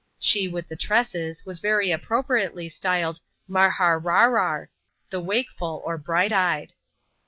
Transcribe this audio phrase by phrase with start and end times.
[0.17, 4.69] She with the tresses was very appropriately styled Marhar Rarrar,
[5.11, 6.73] the Wakeful, or Bright eyed.